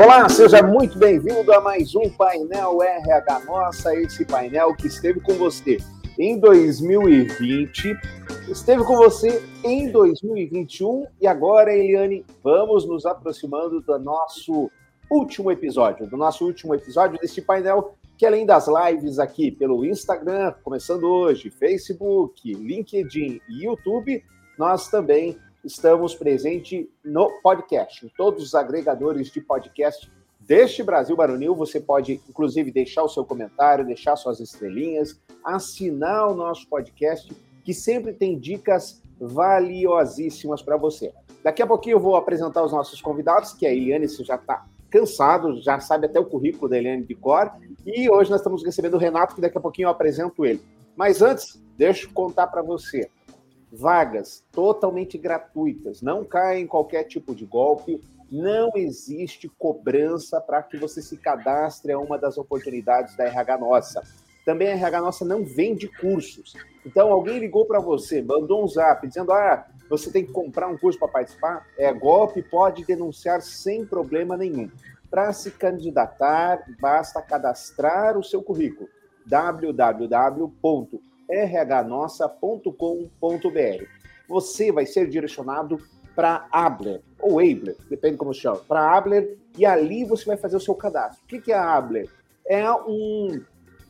[0.00, 5.34] Olá, seja muito bem-vindo a mais um painel RH Nossa, esse painel que esteve com
[5.34, 5.78] você
[6.16, 7.98] em 2020,
[8.48, 14.70] esteve com você em 2021 e agora, Eliane, vamos nos aproximando do nosso
[15.10, 20.54] último episódio, do nosso último episódio desse painel que além das lives aqui pelo Instagram,
[20.62, 24.24] começando hoje, Facebook, LinkedIn e YouTube,
[24.56, 31.54] nós também estamos presentes no podcast, em todos os agregadores de podcast deste Brasil Baronil.
[31.54, 37.30] Você pode, inclusive, deixar o seu comentário, deixar suas estrelinhas, assinar o nosso podcast,
[37.64, 41.12] que sempre tem dicas valiosíssimas para você.
[41.42, 45.60] Daqui a pouquinho eu vou apresentar os nossos convidados, que a Eliane já está cansado,
[45.60, 47.52] já sabe até o currículo da Eliane de cor.
[47.84, 50.62] E hoje nós estamos recebendo o Renato, que daqui a pouquinho eu apresento ele.
[50.96, 53.10] Mas antes, deixa eu contar para você
[53.72, 60.76] vagas totalmente gratuitas, não caia em qualquer tipo de golpe, não existe cobrança para que
[60.76, 64.02] você se cadastre a uma das oportunidades da RH Nossa.
[64.44, 66.54] Também a RH Nossa não vende cursos.
[66.84, 70.76] Então, alguém ligou para você, mandou um zap dizendo: ah, você tem que comprar um
[70.76, 71.66] curso para participar.
[71.78, 74.70] É golpe, pode denunciar sem problema nenhum.
[75.10, 78.88] Para se candidatar, basta cadastrar o seu currículo
[79.26, 80.52] www
[81.28, 83.84] rhnossa.com.br.
[84.28, 85.78] Você vai ser direcionado
[86.14, 90.60] para Abler, ou Abler, depende como chama, para Abler, e ali você vai fazer o
[90.60, 91.22] seu cadastro.
[91.24, 92.08] O que é a Abler?
[92.44, 93.40] É um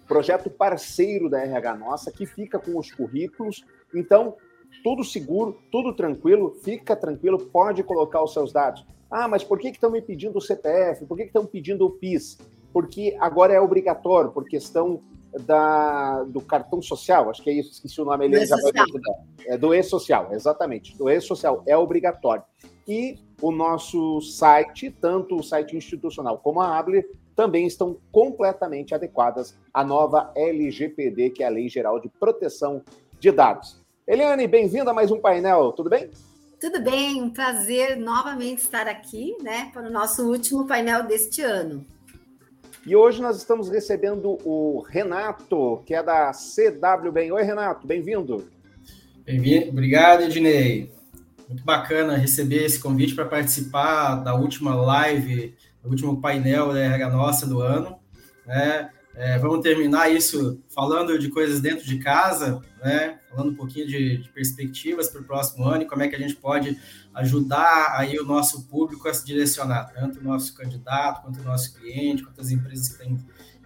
[0.06, 3.64] projeto parceiro da RH Nossa que fica com os currículos.
[3.94, 4.36] Então,
[4.82, 8.84] tudo seguro, tudo tranquilo, fica tranquilo, pode colocar os seus dados.
[9.10, 11.06] Ah, mas por que estão me pedindo o CPF?
[11.06, 12.38] Por que estão pedindo o PIS?
[12.72, 15.02] Porque agora é obrigatório, por questão
[15.38, 18.72] da, do cartão social, acho que é isso, esqueci o nome, ele já vai
[19.46, 22.42] é do e-social, exatamente, do e-social, é obrigatório.
[22.86, 29.56] E o nosso site, tanto o site institucional como a Abler, também estão completamente adequadas
[29.72, 32.82] à nova LGPD, que é a Lei Geral de Proteção
[33.20, 33.80] de Dados.
[34.06, 36.10] Eliane, bem-vinda a mais um painel, tudo bem?
[36.60, 41.86] Tudo bem, um prazer novamente estar aqui, né, para o nosso último painel deste ano.
[42.86, 47.30] E hoje nós estamos recebendo o Renato, que é da CWBem.
[47.32, 48.48] Oi, Renato, bem-vindo.
[49.24, 50.90] Bem-vindo, obrigado, Ednei.
[51.48, 57.10] Muito bacana receber esse convite para participar da última live, do último painel da RH
[57.10, 57.98] Nossa do ano.
[58.46, 58.90] Né?
[59.14, 63.18] É, vamos terminar isso falando de coisas dentro de casa, né?
[63.28, 66.18] Falando um pouquinho de, de perspectivas para o próximo ano e como é que a
[66.18, 66.78] gente pode
[67.14, 71.74] ajudar aí o nosso público a se direcionar, tanto o nosso candidato, quanto o nosso
[71.74, 73.18] cliente, quanto as empresas que têm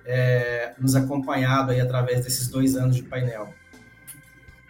[0.04, 3.52] é, nos acompanhado aí através desses dois anos de painel.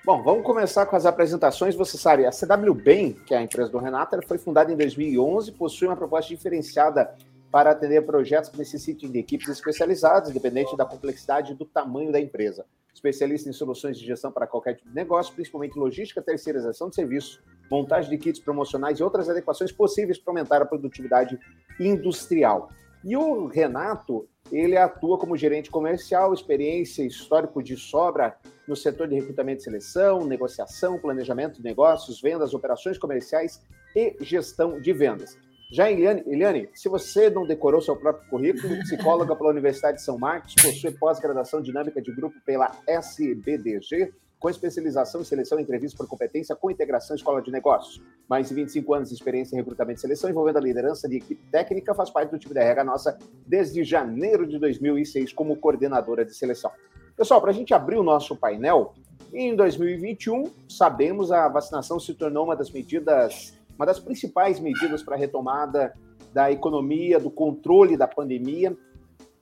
[0.05, 1.77] Bom, vamos começar com as apresentações.
[1.77, 4.77] Você sabe, a CW Bem, que é a empresa do Renato, ela foi fundada em
[4.77, 7.15] 2011, possui uma proposta diferenciada
[7.53, 12.19] para atender projetos que necessitem de equipes especializadas, independente da complexidade e do tamanho da
[12.19, 12.65] empresa.
[12.93, 17.41] Especialista em soluções de gestão para qualquer tipo de negócio, principalmente logística, terceirização de serviços,
[17.71, 21.39] montagem de kits promocionais e outras adequações possíveis para aumentar a produtividade
[21.81, 22.69] industrial.
[23.05, 28.37] E o Renato, ele atua como gerente comercial, experiência histórico de sobra
[28.69, 33.61] no setor de recrutamento e seleção, negociação, planejamento de negócios, vendas, operações comerciais
[33.97, 35.37] e gestão de vendas.
[35.73, 40.19] Já Eliane, Eliane, se você não decorou seu próprio currículo, psicóloga pela Universidade de São
[40.19, 46.07] Marcos, possui pós-graduação dinâmica de grupo pela SBDG, com especialização em seleção e entrevista por
[46.07, 48.03] competência com integração escola de negócios.
[48.29, 51.43] Mais de 25 anos de experiência em recrutamento e seleção, envolvendo a liderança de equipe
[51.51, 56.35] técnica, faz parte do time da RH nossa desde janeiro de 2006 como coordenadora de
[56.35, 56.71] seleção.
[57.17, 58.93] Pessoal, para a gente abrir o nosso painel,
[59.33, 65.15] em 2021, sabemos a vacinação se tornou uma das medidas uma das principais medidas para
[65.15, 65.95] a retomada
[66.33, 68.77] da economia, do controle da pandemia.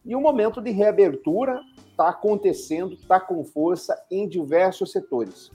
[0.04, 1.60] E o momento de reabertura
[1.90, 5.50] está acontecendo, está com força em diversos setores.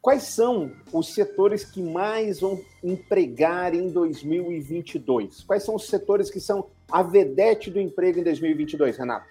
[0.00, 5.42] Quais são os setores que mais vão empregar em 2022?
[5.42, 9.26] Quais são os setores que são a vedete do emprego em 2022, Renato?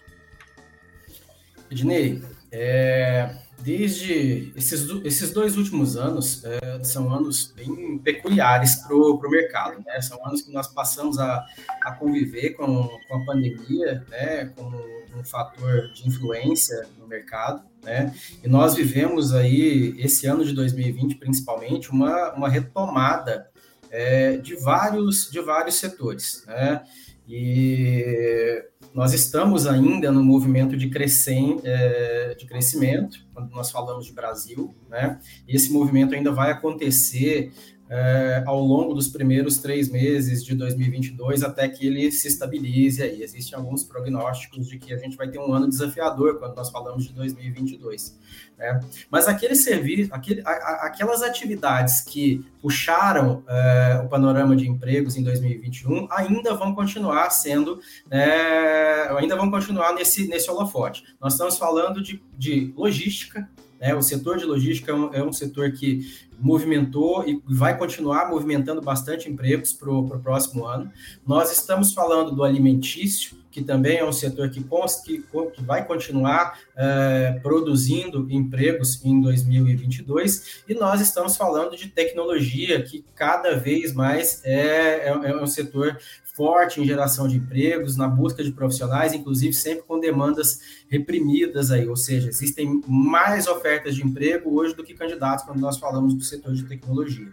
[1.72, 2.22] Ednei,
[2.52, 9.84] é, desde esses, esses dois últimos anos é, são anos bem peculiares para o mercado,
[9.86, 10.02] né?
[10.02, 11.46] São anos que nós passamos a,
[11.82, 14.52] a conviver com, com a pandemia, né?
[14.56, 14.78] Como
[15.16, 18.14] um fator de influência no mercado, né?
[18.44, 23.50] E nós vivemos aí esse ano de 2020, principalmente, uma, uma retomada
[23.92, 26.84] é, de vários de vários setores, né?
[27.28, 28.64] E
[28.94, 34.74] nós estamos ainda no movimento de, crescem, é, de crescimento, quando nós falamos de Brasil,
[34.90, 35.20] né?
[35.48, 37.52] E esse movimento ainda vai acontecer
[37.90, 43.24] é, ao longo dos primeiros três meses de 2022 até que ele se estabilize aí.
[43.24, 47.06] Existem alguns prognósticos de que a gente vai ter um ano desafiador quando nós falamos
[47.06, 48.16] de 2022.
[48.58, 48.80] Né?
[49.10, 56.08] Mas aquele serviço, aquele, aquelas atividades que puxaram é, o panorama de empregos em 2021
[56.12, 57.82] ainda vão continuar sendo,
[58.12, 61.04] é, ainda vão continuar nesse, nesse holofote.
[61.20, 63.50] Nós estamos falando de, de logística,
[63.80, 63.96] né?
[63.96, 68.82] O setor de logística é um, é um, setor que movimentou e vai continuar movimentando
[68.82, 70.92] bastante empregos para o próximo ano.
[71.26, 74.64] Nós estamos falando do alimentício, que também é um setor que,
[75.04, 82.82] que, que vai continuar é, produzindo empregos em 2022, e nós estamos falando de tecnologia,
[82.84, 85.98] que cada vez mais é, é, é um setor
[86.40, 91.86] forte em geração de empregos, na busca de profissionais, inclusive sempre com demandas reprimidas aí,
[91.86, 96.24] ou seja, existem mais ofertas de emprego hoje do que candidatos quando nós falamos do
[96.24, 97.30] setor de tecnologia.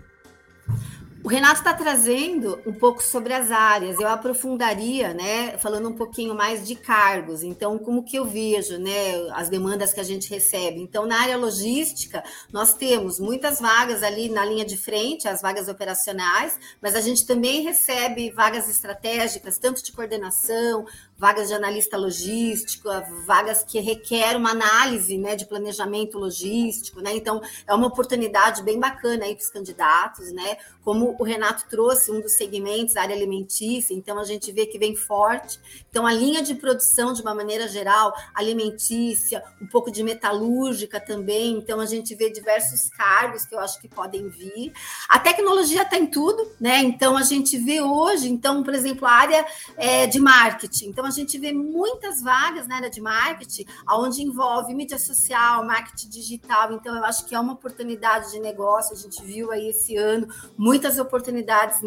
[1.24, 3.98] O Renato está trazendo um pouco sobre as áreas.
[3.98, 7.42] Eu aprofundaria, né, falando um pouquinho mais de cargos.
[7.42, 10.80] Então, como que eu vejo, né, as demandas que a gente recebe.
[10.80, 12.22] Então, na área logística,
[12.52, 17.26] nós temos muitas vagas ali na linha de frente, as vagas operacionais, mas a gente
[17.26, 20.86] também recebe vagas estratégicas, tanto de coordenação,
[21.18, 22.88] vagas de analista logístico,
[23.24, 27.14] vagas que requerem uma análise né, de planejamento logístico, né?
[27.14, 30.58] Então é uma oportunidade bem bacana aí para os candidatos, né?
[30.84, 34.78] Como o Renato trouxe um dos segmentos, a área alimentícia, então a gente vê que
[34.78, 35.58] vem forte.
[35.90, 41.52] Então a linha de produção, de uma maneira geral, alimentícia, um pouco de metalúrgica também,
[41.52, 44.72] então a gente vê diversos cargos que eu acho que podem vir.
[45.08, 46.82] A tecnologia está em tudo, né?
[46.82, 49.46] Então a gente vê hoje, então, por exemplo, a área
[49.76, 50.88] é, de marketing.
[50.88, 56.08] Então, a gente vê muitas vagas na área de marketing, onde envolve mídia social, marketing
[56.08, 56.72] digital.
[56.72, 58.94] Então, eu acho que é uma oportunidade de negócio.
[58.94, 60.26] A gente viu aí esse ano
[60.56, 61.80] muitas oportunidades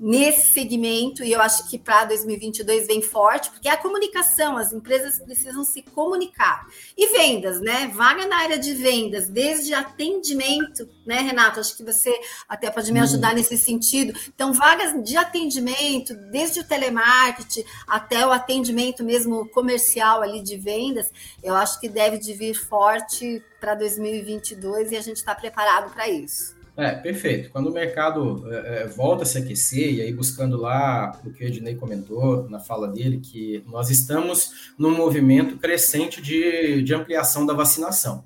[0.00, 4.72] nesse segmento e eu acho que para 2022 vem forte, porque é a comunicação, as
[4.72, 6.66] empresas precisam se comunicar.
[6.96, 7.88] E vendas, né?
[7.94, 11.60] Vaga na área de vendas, desde atendimento, né, Renato?
[11.60, 12.18] Acho que você
[12.48, 13.04] até pode me uhum.
[13.04, 14.18] ajudar nesse sentido.
[14.34, 21.10] Então, vagas de atendimento, desde o telemarketing até o atendimento mesmo comercial ali de vendas,
[21.42, 26.08] eu acho que deve de vir forte para 2022 e a gente está preparado para
[26.08, 26.59] isso.
[26.76, 27.50] É, perfeito.
[27.50, 31.44] Quando o mercado é, é, volta a se aquecer, e aí buscando lá o que
[31.44, 37.44] o Ednei comentou na fala dele, que nós estamos num movimento crescente de, de ampliação
[37.44, 38.24] da vacinação.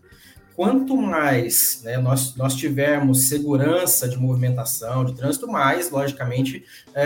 [0.54, 6.64] Quanto mais né, nós, nós tivermos segurança de movimentação, de trânsito, mais, logicamente,
[6.94, 7.02] é,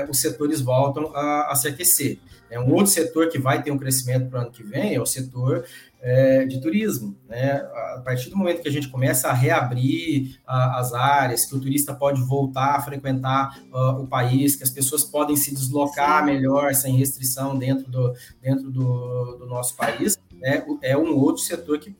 [0.00, 2.18] é, os setores voltam a, a se aquecer.
[2.50, 5.00] É um outro setor que vai ter um crescimento para o ano que vem é
[5.00, 5.64] o setor
[6.00, 7.16] é, de turismo.
[7.28, 7.52] Né?
[7.96, 11.60] A partir do momento que a gente começa a reabrir a, as áreas, que o
[11.60, 16.74] turista pode voltar a frequentar uh, o país, que as pessoas podem se deslocar melhor,
[16.74, 20.64] sem restrição dentro do, dentro do, do nosso país, né?
[20.82, 21.94] é um outro setor que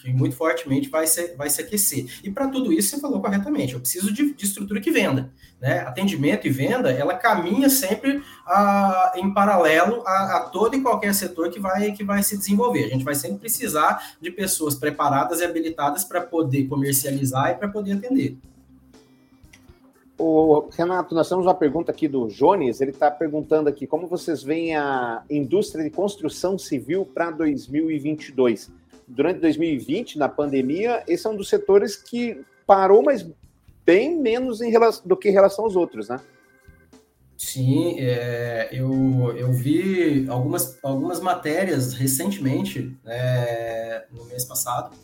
[0.00, 2.06] que muito fortemente vai se, vai se aquecer.
[2.22, 5.30] E para tudo isso, você falou corretamente, eu preciso de, de, estrutura que venda.
[5.60, 5.80] Né?
[5.80, 11.50] Atendimento e venda, ela caminha sempre a, em paralelo a, a, todo e qualquer setor
[11.50, 12.84] que vai, que vai se desenvolver.
[12.84, 17.68] A gente vai sempre precisar de pessoas preparadas e habilitadas para poder comercializar e para
[17.68, 18.36] poder atender.
[20.18, 22.80] O Renato, nós temos uma pergunta aqui do Jones.
[22.80, 28.70] Ele está perguntando aqui como vocês veem a indústria de construção civil para 2022
[29.06, 33.26] durante 2020, na pandemia, esse é um dos setores que parou, mas
[33.84, 36.20] bem menos em relação, do que em relação aos outros, né?
[37.38, 44.96] Sim, é, eu, eu vi algumas, algumas matérias recentemente, é, no mês passado,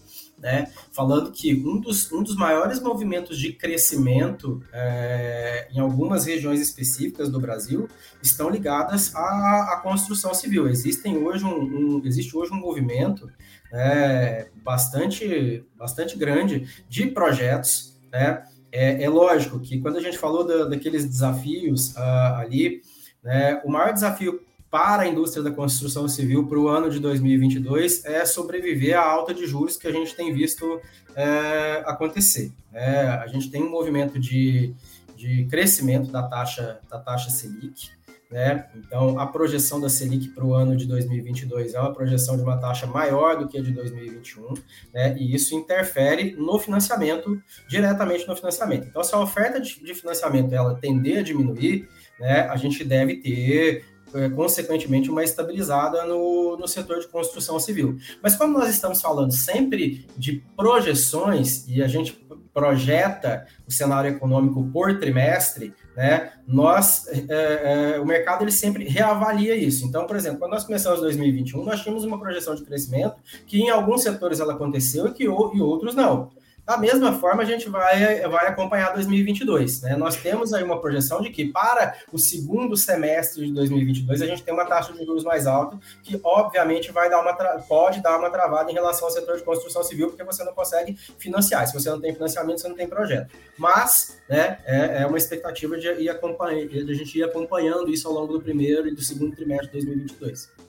[0.43, 6.61] né, falando que um dos, um dos maiores movimentos de crescimento é, em algumas regiões
[6.61, 7.89] específicas do Brasil
[8.21, 10.69] estão ligadas à, à construção civil.
[10.69, 13.31] Existem hoje um, um, existe hoje um movimento
[13.73, 17.99] é, bastante, bastante grande de projetos.
[18.13, 18.45] Né?
[18.71, 22.83] É, é, lógico que quando a gente falou da, daqueles desafios uh, ali,
[23.23, 28.07] né, o maior desafio para a indústria da construção civil para o ano de 2022
[28.07, 30.81] é sobreviver à alta de juros que a gente tem visto
[31.15, 32.51] é, acontecer.
[32.73, 34.75] É, a gente tem um movimento de,
[35.15, 37.91] de crescimento da taxa, da taxa Selic,
[38.33, 38.67] né?
[38.75, 42.57] Então, a projeção da Selic para o ano de 2022 é uma projeção de uma
[42.57, 44.55] taxa maior do que a de 2021,
[44.93, 45.15] né?
[45.19, 48.87] e isso interfere no financiamento, diretamente no financiamento.
[48.89, 51.87] Então, se a oferta de, financiamento ela tender a diminuir,
[52.19, 53.85] né, a gente deve ter
[54.15, 57.97] é, consequentemente, uma estabilizada no, no setor de construção civil.
[58.23, 62.13] Mas como nós estamos falando sempre de projeções, e a gente
[62.53, 69.55] projeta o cenário econômico por trimestre, né, nós, é, é, o mercado ele sempre reavalia
[69.55, 69.85] isso.
[69.85, 73.71] Então, por exemplo, quando nós começamos 2021, nós tínhamos uma projeção de crescimento que em
[73.71, 76.31] alguns setores ela aconteceu e que e outros não.
[76.65, 79.83] Da mesma forma, a gente vai, vai acompanhar 2022.
[79.83, 79.97] Né?
[79.97, 84.45] Nós temos aí uma projeção de que para o segundo semestre de 2022 a gente
[84.45, 87.33] tem uma taxa de juros mais alta, que obviamente vai dar uma
[87.67, 90.97] pode dar uma travada em relação ao setor de construção civil, porque você não consegue
[91.19, 91.67] financiar.
[91.67, 93.35] Se você não tem financiamento, você não tem projeto.
[93.59, 98.15] Mas né, é, é uma expectativa de, ir de a gente ir acompanhando isso ao
[98.15, 100.62] longo do primeiro e do segundo trimestre de 2022.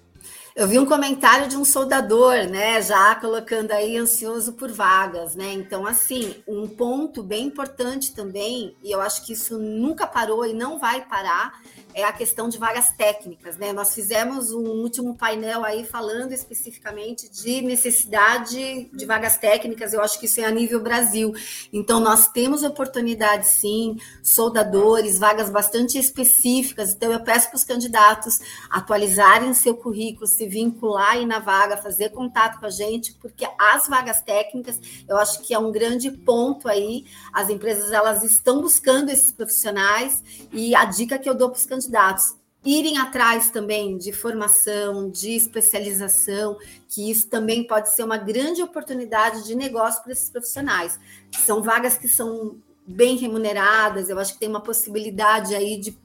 [0.56, 5.52] Eu vi um comentário de um soldador, né, já colocando aí ansioso por vagas, né?
[5.52, 10.54] Então, assim, um ponto bem importante também, e eu acho que isso nunca parou e
[10.54, 11.60] não vai parar,
[11.94, 13.72] é a questão de vagas técnicas, né?
[13.72, 20.20] Nós fizemos um último painel aí falando especificamente de necessidade de vagas técnicas, eu acho
[20.20, 21.34] que isso é a nível Brasil.
[21.72, 26.94] Então, nós temos oportunidade sim, soldadores, vagas bastante específicas.
[26.94, 32.10] Então, eu peço para os candidatos atualizarem seu currículo, se vincular aí na vaga, fazer
[32.10, 36.68] contato com a gente, porque as vagas técnicas, eu acho que é um grande ponto
[36.68, 37.06] aí.
[37.32, 41.66] As empresas elas estão buscando esses profissionais e a dica que eu dou para os
[41.66, 42.36] candidatos candidatos
[42.66, 49.44] irem atrás também de formação, de especialização, que isso também pode ser uma grande oportunidade
[49.44, 50.98] de negócio para esses profissionais.
[51.32, 55.98] São vagas que são bem remuneradas, eu acho que tem uma possibilidade aí de,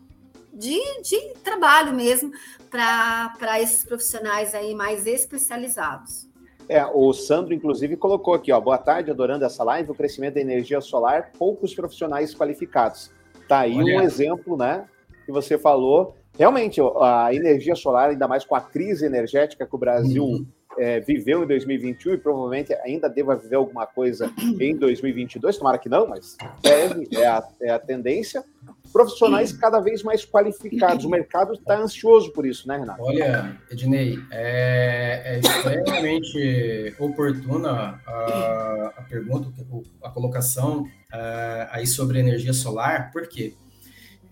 [0.53, 2.33] de, de trabalho mesmo
[2.71, 6.29] para esses profissionais aí mais especializados.
[6.69, 10.41] É, o Sandro, inclusive, colocou aqui, ó, boa tarde, adorando essa live, o crescimento da
[10.41, 13.11] energia solar, poucos profissionais qualificados.
[13.49, 13.97] Tá aí Olha.
[13.97, 14.87] um exemplo, né,
[15.29, 16.17] que você falou.
[16.39, 20.47] Realmente, a energia solar, ainda mais com a crise energética que o Brasil uhum.
[20.79, 25.89] é, viveu em 2021 e provavelmente ainda deva viver alguma coisa em 2022, tomara que
[25.89, 28.43] não, mas deve, é a, é a tendência.
[28.91, 31.05] Profissionais cada vez mais qualificados.
[31.05, 33.03] O mercado está ansioso por isso, né, Renato?
[33.03, 39.53] Olha, Ednei, é, é extremamente oportuna a, a pergunta,
[40.03, 43.53] a colocação uh, aí sobre energia solar, por quê?
[43.59, 43.68] Porque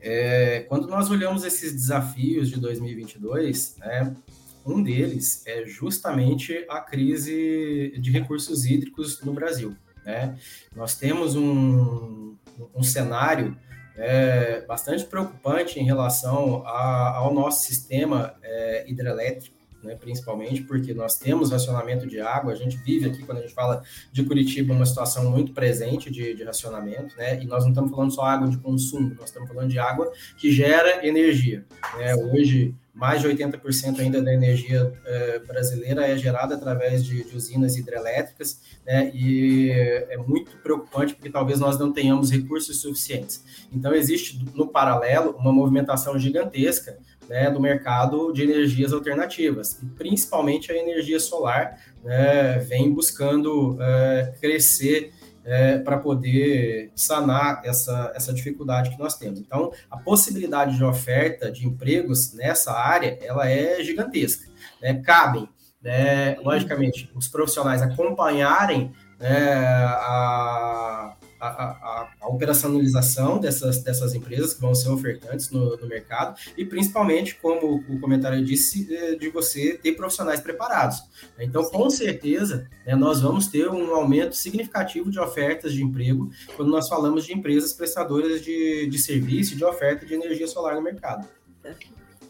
[0.08, 4.16] é, quando nós olhamos esses desafios de 2022, né,
[4.64, 9.76] um deles é justamente a crise de recursos hídricos no Brasil.
[10.04, 10.38] Né?
[10.76, 12.36] Nós temos um,
[12.72, 13.56] um cenário
[13.96, 21.18] é, bastante preocupante em relação a, ao nosso sistema é, hidrelétrico né, principalmente porque nós
[21.18, 24.86] temos racionamento de água, a gente vive aqui, quando a gente fala de Curitiba, uma
[24.86, 28.58] situação muito presente de, de racionamento, né, e nós não estamos falando só água de
[28.58, 31.64] consumo, nós estamos falando de água que gera energia.
[31.98, 37.36] Né, hoje, mais de 80% ainda da energia eh, brasileira é gerada através de, de
[37.36, 43.44] usinas hidrelétricas, né, e é muito preocupante porque talvez nós não tenhamos recursos suficientes.
[43.70, 46.96] Então, existe no paralelo uma movimentação gigantesca
[47.28, 54.34] né, do mercado de energias alternativas, e principalmente a energia solar né, vem buscando é,
[54.40, 55.12] crescer
[55.44, 59.38] é, para poder sanar essa, essa dificuldade que nós temos.
[59.38, 64.50] Então, a possibilidade de oferta de empregos nessa área, ela é gigantesca.
[64.82, 64.94] Né?
[64.94, 65.48] Cabem,
[65.80, 71.05] né, logicamente, os profissionais acompanharem né, a,
[71.46, 76.64] a, a, a, operacionalização dessas, dessas empresas que vão ser ofertantes no, no, mercado e
[76.64, 81.02] principalmente, como o comentário disse, é, de você ter profissionais preparados.
[81.38, 81.70] Então, Sim.
[81.72, 86.88] com certeza, né, nós vamos ter um aumento significativo de ofertas de emprego quando nós
[86.88, 91.26] falamos de empresas prestadoras de, de serviço e de oferta de energia solar no mercado.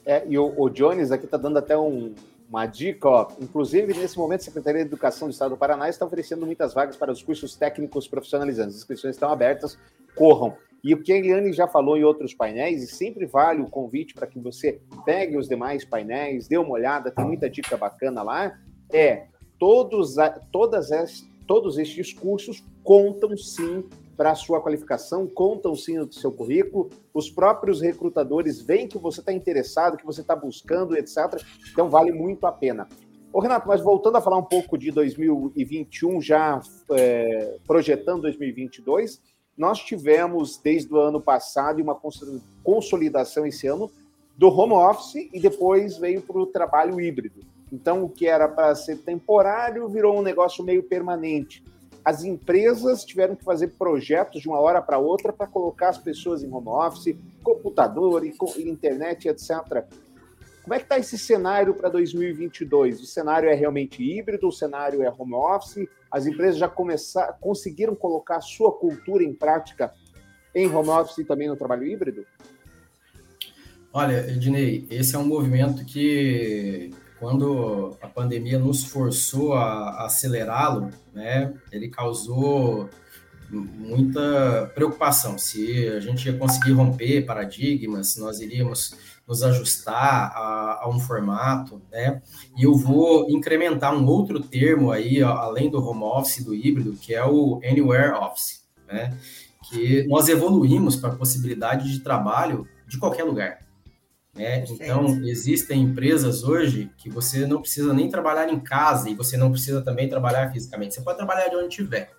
[0.05, 2.15] É, e o, o Jones aqui está dando até um,
[2.49, 3.29] uma dica, ó.
[3.41, 6.97] Inclusive, nesse momento, a Secretaria de Educação do Estado do Paraná está oferecendo muitas vagas
[6.97, 8.77] para os cursos técnicos profissionalizantes.
[8.77, 9.79] As inscrições estão abertas,
[10.15, 10.57] corram.
[10.83, 14.15] E o que a Eliane já falou em outros painéis, e sempre vale o convite
[14.15, 18.57] para que você pegue os demais painéis, dê uma olhada, tem muita dica bacana lá,
[18.93, 19.27] é
[19.59, 20.15] todos,
[20.53, 23.85] todas as, todos estes cursos contam sim
[24.17, 29.21] para a sua qualificação, contam sim no seu currículo, os próprios recrutadores veem que você
[29.21, 31.43] está interessado, que você está buscando, etc.
[31.71, 32.89] Então vale muito a pena.
[33.33, 36.61] Ô, Renato, mas voltando a falar um pouco de 2021, já
[36.93, 39.21] é, projetando 2022,
[39.57, 41.99] nós tivemos desde o ano passado uma
[42.63, 43.91] consolidação esse ano
[44.37, 47.41] do home office e depois veio para o trabalho híbrido.
[47.73, 51.63] Então, o que era para ser temporário virou um negócio meio permanente
[52.07, 56.41] as empresas tiveram que fazer projetos de uma hora para outra para colocar as pessoas
[56.41, 58.33] em home office, computador e
[58.63, 59.85] internet, etc.
[60.63, 63.01] Como é que está esse cenário para 2022?
[63.01, 64.47] O cenário é realmente híbrido?
[64.47, 65.89] O cenário é home office?
[66.09, 69.93] As empresas já começaram, conseguiram colocar a sua cultura em prática
[70.55, 72.25] em home office e também no trabalho híbrido?
[73.93, 81.55] Olha, Ednei, esse é um movimento que, quando a pandemia nos forçou a, acelerá-lo, né,
[81.73, 82.89] ele causou
[83.51, 88.97] muita preocupação se a gente ia conseguir romper paradigmas, se nós iríamos
[89.27, 92.23] nos ajustar a, a, um formato, né?
[92.57, 97.15] E eu vou incrementar um outro termo aí, além do home office, do híbrido, que
[97.15, 99.17] é o anywhere office, né?
[99.69, 103.66] Que nós evoluímos para a possibilidade de trabalho de qualquer lugar.
[104.37, 104.65] Né?
[104.69, 109.51] Então, existem empresas hoje que você não precisa nem trabalhar em casa e você não
[109.51, 110.95] precisa também trabalhar fisicamente.
[110.95, 112.11] Você pode trabalhar de onde estiver.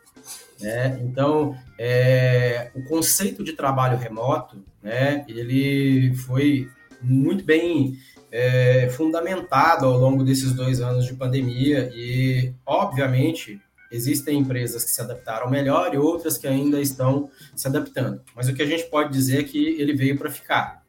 [0.59, 0.99] Né?
[1.03, 6.67] Então, é, o conceito de trabalho remoto, né, ele foi
[6.99, 7.95] muito bem
[8.31, 14.99] é, fundamentado ao longo desses dois anos de pandemia e, obviamente, existem empresas que se
[14.99, 18.21] adaptaram melhor e outras que ainda estão se adaptando.
[18.35, 20.83] Mas o que a gente pode dizer é que ele veio para ficar.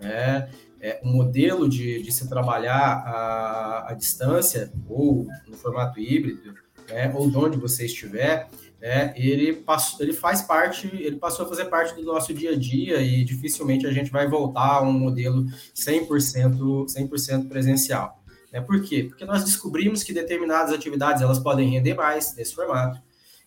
[0.00, 0.48] Né?
[0.80, 6.54] É, um modelo de, de se trabalhar à, à distância ou no formato híbrido,
[6.88, 8.48] né, ou de onde você estiver,
[8.80, 12.56] né, ele, passou, ele faz parte, ele passou a fazer parte do nosso dia a
[12.56, 15.44] dia e dificilmente a gente vai voltar a um modelo
[15.74, 18.22] 100%, 100 presencial.
[18.52, 18.60] Né?
[18.60, 19.04] Por quê?
[19.08, 23.00] Porque nós descobrimos que determinadas atividades elas podem render mais nesse formato,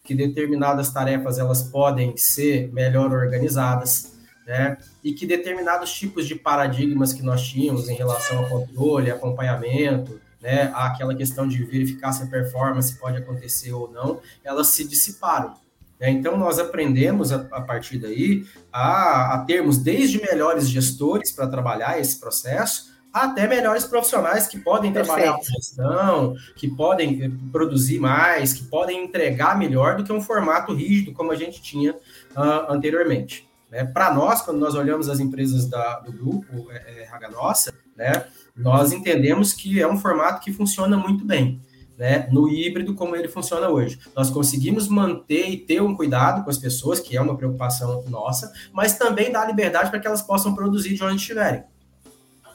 [0.03, 4.10] que determinadas tarefas elas podem ser melhor organizadas,
[4.51, 4.77] né?
[5.01, 10.73] E que determinados tipos de paradigmas que nós tínhamos em relação ao controle, acompanhamento, né,
[10.75, 15.53] aquela questão de verificar se a performance pode acontecer ou não, elas se dissiparam.
[15.97, 16.09] Né?
[16.09, 21.97] Então, nós aprendemos a, a partir daí a, a, termos desde melhores gestores para trabalhar
[21.97, 25.15] esse processo, até melhores profissionais que podem Perfeito.
[25.15, 30.21] trabalhar com gestão, que podem eh, produzir mais, que podem entregar melhor do que um
[30.21, 33.50] formato rígido como a gente tinha uh, anteriormente.
[33.71, 33.85] Né?
[33.85, 38.25] Para nós, quando nós olhamos as empresas da, do grupo é, é, Raga Nossa, né,
[38.55, 41.61] nós entendemos que é um formato que funciona muito bem.
[41.97, 43.99] Né, no híbrido como ele funciona hoje.
[44.15, 48.51] Nós conseguimos manter e ter um cuidado com as pessoas, que é uma preocupação nossa,
[48.73, 51.63] mas também dar liberdade para que elas possam produzir de onde estiverem.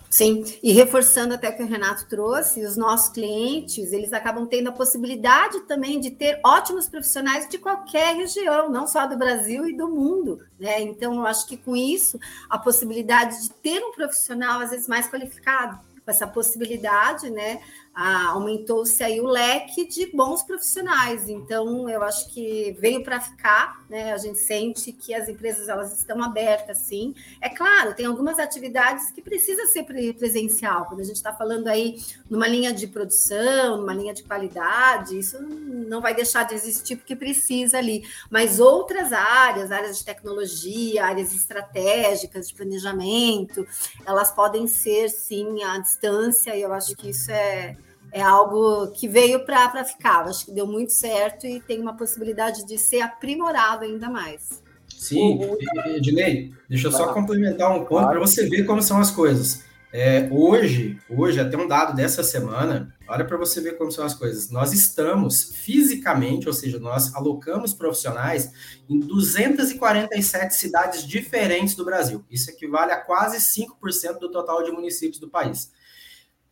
[0.08, 4.68] Sim, e reforçando até o que o Renato trouxe, os nossos clientes, eles acabam tendo
[4.68, 9.76] a possibilidade também de ter ótimos profissionais de qualquer região, não só do Brasil e
[9.76, 10.80] do mundo, né?
[10.80, 15.08] Então, eu acho que com isso, a possibilidade de ter um profissional, às vezes, mais
[15.10, 17.60] qualificado, com essa possibilidade, né?
[17.98, 21.30] Ah, aumentou-se aí o leque de bons profissionais.
[21.30, 24.12] Então, eu acho que veio para ficar, né?
[24.12, 27.14] A gente sente que as empresas elas estão abertas, sim.
[27.40, 30.84] É claro, tem algumas atividades que precisa ser presencial.
[30.84, 31.96] Quando a gente está falando aí
[32.28, 37.16] numa linha de produção, numa linha de qualidade, isso não vai deixar de existir porque
[37.16, 38.06] precisa ali.
[38.28, 43.66] Mas outras áreas, áreas de tecnologia, áreas estratégicas de planejamento,
[44.04, 46.54] elas podem ser sim à distância.
[46.54, 47.74] E eu acho que isso é
[48.12, 50.26] é algo que veio para ficar.
[50.26, 54.62] Acho que deu muito certo e tem uma possibilidade de ser aprimorado ainda mais.
[54.88, 55.40] Sim,
[55.86, 59.64] Ednei, deixa eu só complementar um ponto para você ver como são as coisas.
[59.92, 64.14] É, hoje, hoje, até um dado dessa semana, olha para você ver como são as
[64.14, 64.50] coisas.
[64.50, 68.52] Nós estamos fisicamente, ou seja, nós alocamos profissionais
[68.88, 72.24] em 247 cidades diferentes do Brasil.
[72.30, 75.70] Isso equivale a quase 5% do total de municípios do país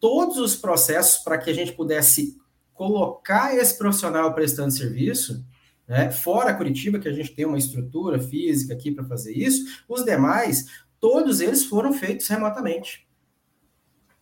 [0.04, 2.38] todos os processos para que a gente pudesse
[2.74, 5.42] colocar esse profissional prestando serviço,
[5.88, 10.04] né, fora Curitiba, que a gente tem uma estrutura física aqui para fazer isso, os
[10.04, 13.08] demais, todos eles foram feitos remotamente.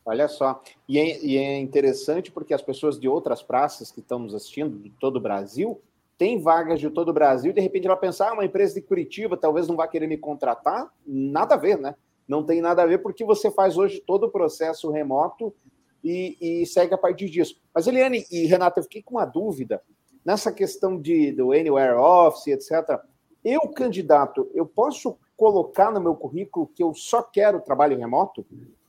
[0.05, 4.21] Olha só, e é, e é interessante porque as pessoas de outras praças que estão
[4.21, 5.83] nos assistindo, de todo o Brasil,
[6.17, 9.37] tem vagas de todo o Brasil, de repente ela pensar, ah, uma empresa de Curitiba
[9.37, 11.97] talvez não vá querer me contratar, nada a ver, né?
[12.29, 15.53] Não tem nada a ver porque você faz hoje todo o processo remoto
[16.03, 17.61] e, e segue a partir disso.
[17.75, 19.83] Mas, Eliane e Renata, eu fiquei com uma dúvida
[20.25, 23.01] nessa questão de, do Anywhere Office, etc.
[23.45, 28.47] Eu, candidato, eu posso colocar no meu currículo que eu só quero trabalho remoto?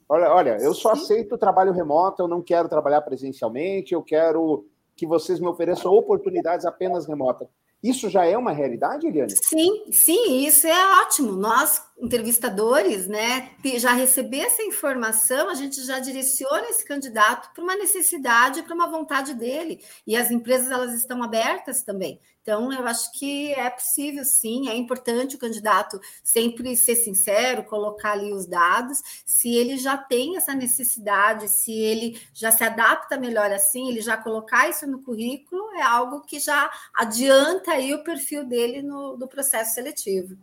[0.07, 5.07] Olha, olha, eu só aceito trabalho remoto, eu não quero trabalhar presencialmente, eu quero que
[5.07, 7.47] vocês me ofereçam oportunidades apenas remotas.
[7.81, 9.31] Isso já é uma realidade, Eliane?
[9.31, 11.33] Sim, sim, isso é ótimo.
[11.33, 17.75] Nós, entrevistadores, né, já receber essa informação, a gente já direciona esse candidato para uma
[17.75, 19.81] necessidade, para uma vontade dele.
[20.05, 22.19] E as empresas elas estão abertas também.
[22.41, 28.11] Então, eu acho que é possível, sim, é importante o candidato sempre ser sincero, colocar
[28.11, 29.01] ali os dados.
[29.25, 34.17] Se ele já tem essa necessidade, se ele já se adapta melhor assim, ele já
[34.17, 39.27] colocar isso no currículo, é algo que já adianta aí o perfil dele no, do
[39.27, 40.37] processo seletivo.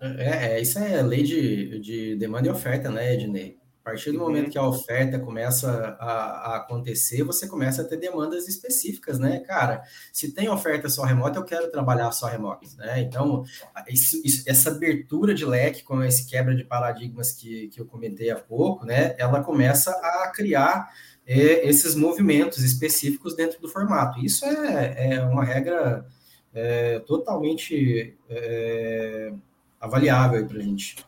[0.00, 3.58] É, é, isso é lei de, de demanda e oferta, né, Ednei?
[3.80, 4.50] A partir do momento uhum.
[4.50, 6.12] que a oferta começa a,
[6.52, 9.40] a, acontecer, você começa a ter demandas específicas, né?
[9.40, 9.82] Cara,
[10.12, 13.00] se tem oferta só remota, eu quero trabalhar só remoto, né?
[13.00, 13.44] Então,
[13.88, 18.28] isso, isso, essa abertura de leque, com esse quebra de paradigmas que, que eu comentei
[18.28, 19.14] há pouco, né?
[19.16, 20.92] Ela começa a criar
[21.26, 24.22] é, esses movimentos específicos dentro do formato.
[24.22, 26.06] Isso é, é uma regra
[26.52, 29.32] é, totalmente é,
[29.80, 31.04] avaliável para a gente.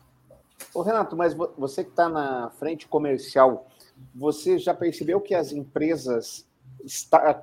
[0.73, 3.67] Ô, Renato, mas você que está na frente comercial,
[4.15, 6.47] você já percebeu que as empresas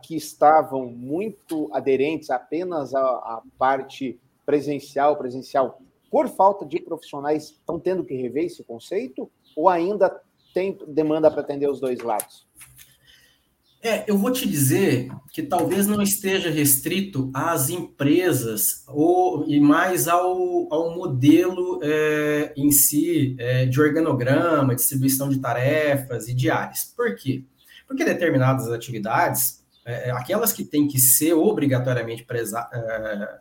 [0.03, 7.79] que estavam muito aderentes apenas à, à parte presencial, presencial, por falta de profissionais, estão
[7.79, 9.31] tendo que rever esse conceito?
[9.55, 10.21] Ou ainda
[10.55, 12.47] tem demanda para atender os dois lados?
[13.81, 20.09] É, eu vou te dizer que talvez não esteja restrito às empresas ou e mais
[20.09, 26.93] ao, ao modelo é, em si é, de organograma, distribuição de tarefas e diárias.
[26.97, 27.45] Por quê?
[27.87, 33.38] Porque determinadas atividades, é, é aquelas que têm que ser obrigatoriamente presa, é,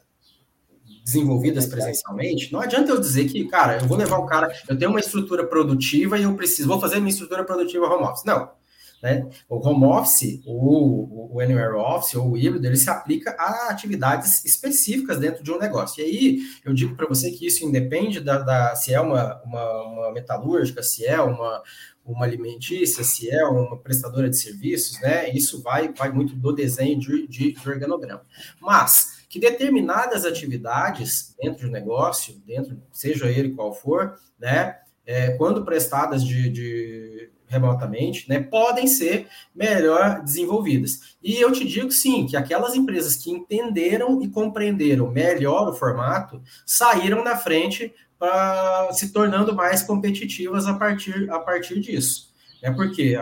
[1.03, 4.91] desenvolvidas presencialmente, não adianta eu dizer que, cara, eu vou levar o cara, eu tenho
[4.91, 8.23] uma estrutura produtiva e eu preciso, vou fazer minha estrutura produtiva home office.
[8.23, 8.56] Não
[9.01, 9.29] né?
[9.47, 14.43] O home office, o, o anywhere office ou o híbrido, ele se aplica a atividades
[14.43, 16.01] específicas dentro de um negócio.
[16.01, 19.83] E aí eu digo para você que isso independe da, da se é uma, uma,
[19.83, 21.61] uma, metalúrgica, se é uma,
[22.05, 25.29] uma alimentícia, se é uma prestadora de serviços, né?
[25.29, 28.23] Isso vai, vai muito do desenho de, de, de organograma.
[28.59, 34.77] Mas que determinadas atividades dentro do negócio, dentro, seja ele qual for, né?
[35.05, 37.16] É, quando prestadas de, de
[37.47, 41.15] remotamente, né, podem ser melhor desenvolvidas.
[41.23, 46.41] E eu te digo sim, que aquelas empresas que entenderam e compreenderam melhor o formato
[46.65, 52.27] saíram na frente para se tornando mais competitivas a partir, a partir disso.
[52.61, 53.15] É porque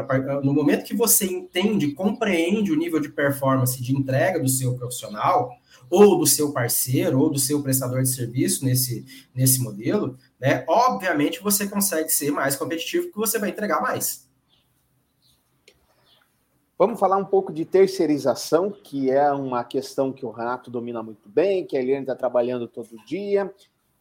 [0.44, 5.52] no momento que você entende, compreende o nível de performance de entrega do seu profissional,
[5.90, 10.66] ou do seu parceiro, ou do seu prestador de serviço nesse, nesse modelo, né?
[10.68, 14.26] Obviamente você consegue ser mais competitivo porque você vai entregar mais.
[16.78, 21.30] Vamos falar um pouco de terceirização, que é uma questão que o Renato domina muito
[21.30, 23.54] bem, que a Eliane está trabalhando todo dia.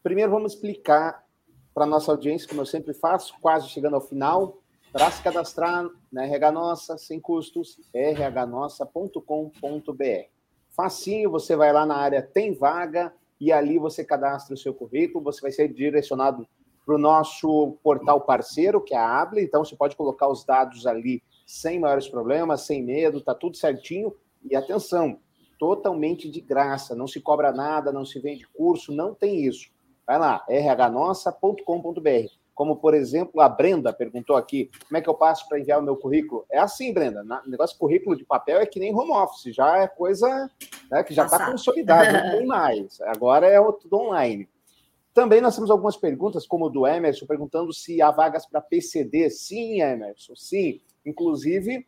[0.02, 1.24] Primeiro, vamos explicar
[1.72, 4.58] para a nossa audiência, como eu sempre faço, quase chegando ao final,
[4.92, 10.33] para se cadastrar na RH Nossa, sem custos, rhnossa.com.br.
[10.74, 15.24] Facinho, você vai lá na área Tem Vaga e ali você cadastra o seu currículo,
[15.24, 16.46] você vai ser direcionado
[16.84, 20.86] para o nosso portal parceiro, que é a Able, então você pode colocar os dados
[20.86, 24.14] ali sem maiores problemas, sem medo, tá tudo certinho.
[24.50, 25.18] E atenção,
[25.58, 29.70] totalmente de graça, não se cobra nada, não se vende curso, não tem isso.
[30.06, 32.43] Vai lá, rhnossa.com.br.
[32.54, 35.82] Como, por exemplo, a Brenda perguntou aqui, como é que eu passo para enviar o
[35.82, 36.46] meu currículo?
[36.50, 39.88] É assim, Brenda, o negócio currículo de papel é que nem home office, já é
[39.88, 40.50] coisa
[40.90, 43.00] né, que já está consolidada, não tem mais.
[43.00, 44.48] Agora é tudo online.
[45.12, 49.30] Também nós temos algumas perguntas, como do Emerson, perguntando se há vagas para PCD.
[49.30, 50.80] Sim, Emerson, sim.
[51.04, 51.86] Inclusive,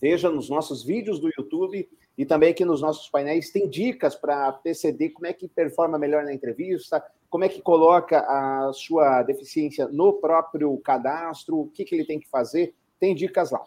[0.00, 4.52] veja nos nossos vídeos do YouTube e também aqui nos nossos painéis, tem dicas para
[4.52, 9.86] PCD, como é que performa melhor na entrevista, como é que coloca a sua deficiência
[9.88, 13.64] no próprio cadastro, o que, que ele tem que fazer, tem dicas lá.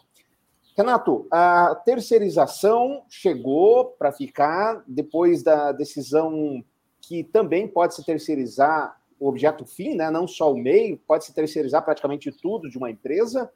[0.76, 6.62] Renato, a terceirização chegou para ficar depois da decisão
[7.00, 10.10] que também pode se terceirizar o objeto fim, né?
[10.10, 13.50] não só o meio, pode se terceirizar praticamente tudo de uma empresa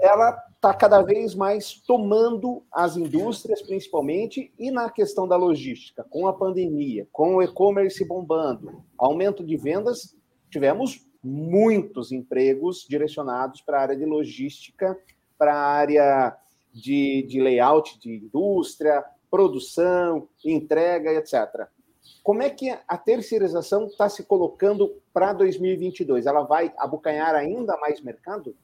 [0.00, 6.26] ela está cada vez mais tomando as indústrias, principalmente, e na questão da logística, com
[6.26, 10.16] a pandemia, com o e-commerce bombando, aumento de vendas,
[10.50, 14.98] tivemos muitos empregos direcionados para a área de logística,
[15.36, 16.36] para a área
[16.72, 21.68] de, de layout de indústria, produção, entrega, etc.
[22.22, 26.26] Como é que a terceirização está se colocando para 2022?
[26.26, 28.56] Ela vai abocanhar ainda mais mercado?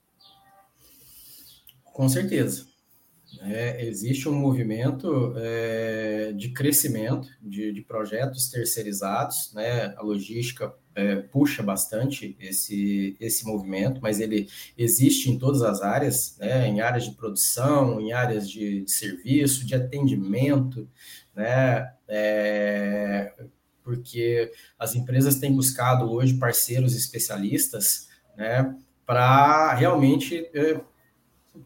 [1.94, 2.66] Com certeza.
[3.40, 9.94] É, existe um movimento é, de crescimento de, de, projetos terceirizados, né?
[9.96, 16.36] A logística é, puxa bastante esse, esse movimento, mas ele existe em todas as áreas,
[16.38, 16.66] né?
[16.66, 20.88] Em áreas de produção, em áreas de, de serviço, de atendimento,
[21.34, 21.92] né?
[22.08, 23.32] É,
[23.84, 28.74] porque as empresas têm buscado hoje parceiros especialistas, né?
[29.06, 30.80] Para realmente é,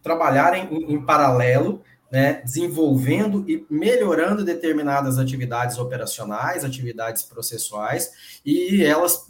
[0.03, 9.27] trabalharem em, em paralelo, né, desenvolvendo e melhorando determinadas atividades operacionais, atividades processuais, e elas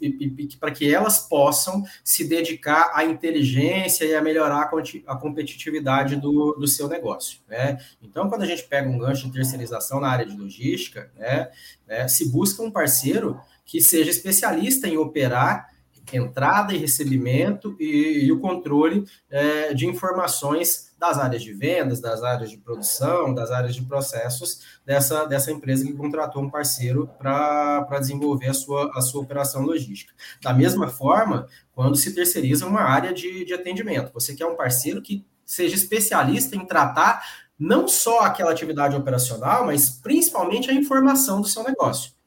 [0.60, 4.70] para que elas possam se dedicar à inteligência e a melhorar
[5.06, 7.40] a competitividade do, do seu negócio.
[7.48, 7.78] Né?
[8.00, 11.50] Então, quando a gente pega um gancho de terceirização na área de logística, né,
[11.86, 15.68] né se busca um parceiro que seja especialista em operar
[16.12, 22.22] entrada e recebimento e, e o controle é, de informações das áreas de vendas, das
[22.22, 27.98] áreas de produção, das áreas de processos dessa, dessa empresa que contratou um parceiro para
[28.00, 30.12] desenvolver a sua, a sua operação logística.
[30.42, 35.00] Da mesma forma, quando se terceiriza uma área de, de atendimento, você quer um parceiro
[35.00, 37.22] que seja especialista em tratar
[37.58, 42.17] não só aquela atividade operacional, mas principalmente a informação do seu negócio.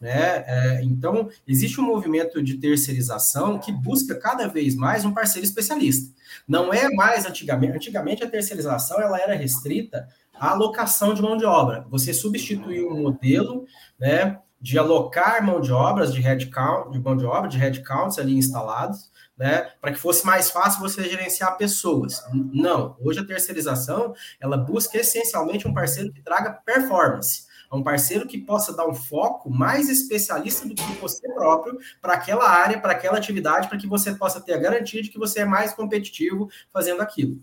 [0.00, 0.44] Né?
[0.46, 6.10] É, então, existe um movimento de terceirização que busca cada vez mais um parceiro especialista.
[6.48, 11.44] Não é mais antigamente, antigamente a terceirização ela era restrita à alocação de mão de
[11.44, 11.84] obra.
[11.90, 13.66] Você substituiu um modelo
[13.98, 18.34] né, de alocar mão de obras, de headcount, de mão de obra, de headcounts ali
[18.34, 22.22] instalados, né, para que fosse mais fácil você gerenciar pessoas.
[22.32, 28.26] Não, hoje a terceirização ela busca essencialmente um parceiro que traga performance a um parceiro
[28.26, 32.92] que possa dar um foco mais especialista do que você próprio para aquela área, para
[32.92, 36.50] aquela atividade, para que você possa ter a garantia de que você é mais competitivo
[36.72, 37.40] fazendo aquilo.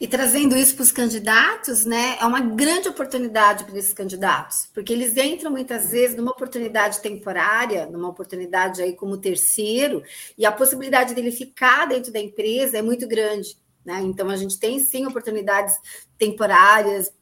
[0.00, 4.92] E trazendo isso para os candidatos, né, é uma grande oportunidade para esses candidatos, porque
[4.92, 10.02] eles entram muitas vezes numa oportunidade temporária, numa oportunidade aí como terceiro,
[10.36, 13.56] e a possibilidade dele ficar dentro da empresa é muito grande.
[13.84, 14.00] Né?
[14.02, 15.78] Então, a gente tem sim oportunidades
[16.18, 17.12] temporárias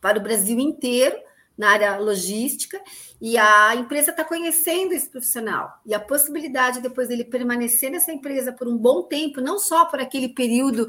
[0.00, 1.16] para o Brasil inteiro,
[1.56, 2.80] na área logística,
[3.20, 5.80] e a empresa está conhecendo esse profissional.
[5.86, 10.00] E a possibilidade depois dele permanecer nessa empresa por um bom tempo, não só por
[10.00, 10.86] aquele período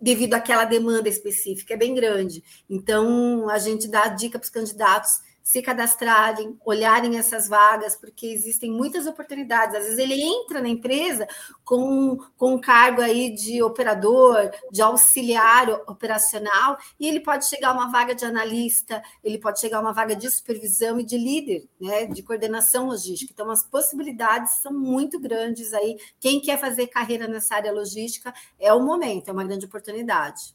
[0.00, 2.42] devido àquela demanda específica, é bem grande.
[2.68, 5.20] Então, a gente dá dica para os candidatos
[5.50, 9.74] se cadastrarem, olharem essas vagas, porque existem muitas oportunidades.
[9.74, 11.26] Às vezes ele entra na empresa
[11.64, 17.72] com, com um cargo aí de operador, de auxiliar operacional, e ele pode chegar a
[17.72, 21.68] uma vaga de analista, ele pode chegar a uma vaga de supervisão e de líder,
[21.80, 23.32] né, de coordenação logística.
[23.32, 25.98] Então, as possibilidades são muito grandes aí.
[26.20, 30.54] Quem quer fazer carreira nessa área logística é o momento, é uma grande oportunidade.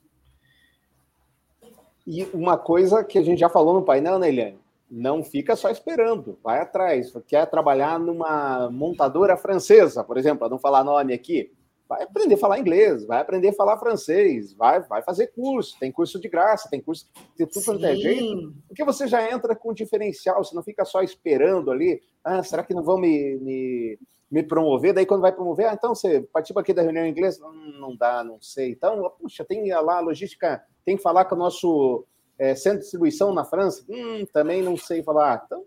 [2.08, 4.65] E uma coisa que a gente já falou no painel, né, Eliane?
[4.90, 7.12] Não fica só esperando, vai atrás.
[7.28, 11.52] Quer trabalhar numa montadora francesa, por exemplo, para não falar nome aqui,
[11.88, 15.92] vai aprender a falar inglês, vai aprender a falar francês, vai, vai fazer curso, tem
[15.92, 19.74] curso de graça, tem curso de tudo quanto é jeito, porque você já entra com
[19.74, 24.00] diferencial, você não fica só esperando ali, ah, será que não vão me, me,
[24.32, 24.94] me promover?
[24.94, 27.40] Daí quando vai promover, ah, então você participa aqui da reunião em inglês?
[27.40, 28.72] Hum, não dá, não sei.
[28.72, 32.06] Então, puxa, tem lá a logística, tem que falar com o nosso
[32.38, 33.84] é, centro de distribuição na França?
[33.90, 35.44] Hum, também não sei falar.
[35.46, 35.64] Então,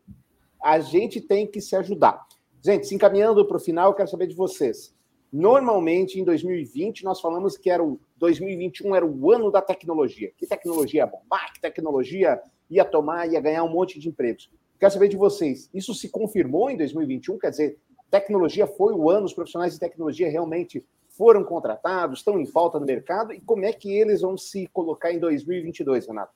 [0.63, 2.27] a gente tem que se ajudar.
[2.63, 4.95] Gente, se encaminhando para o final, eu quero saber de vocês.
[5.33, 10.33] Normalmente, em 2020, nós falamos que era o 2021 era o ano da tecnologia.
[10.37, 11.23] Que tecnologia bom?
[11.31, 14.51] Ah, que tecnologia ia tomar, ia ganhar um monte de empregos.
[14.79, 15.69] Quero saber de vocês.
[15.73, 17.39] Isso se confirmou em 2021?
[17.39, 17.79] Quer dizer,
[18.11, 22.87] tecnologia foi o ano, os profissionais de tecnologia realmente foram contratados, estão em falta no
[22.87, 26.33] mercado, e como é que eles vão se colocar em 2022, Renato?